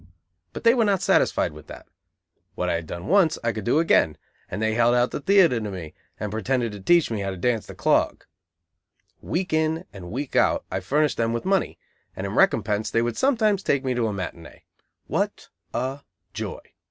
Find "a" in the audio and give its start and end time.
14.07-14.11, 15.71-15.99